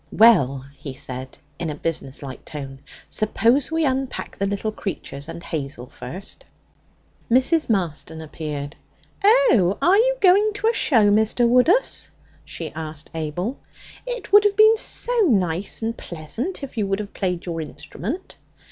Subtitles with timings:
[0.11, 5.43] 'Well,' he said in a business like tone, 'suppose we unpack the little creatures and
[5.43, 6.43] Hazel first?'
[7.29, 7.69] Mrs.
[7.69, 8.75] Marston appeared.
[9.23, 11.47] 'Oh, are you going to a show, Mr.
[11.47, 12.09] Woodus?'
[12.43, 13.59] she asked Abel.
[14.07, 18.37] 'It would have been so nice and pleasant if you would have played your instrument.'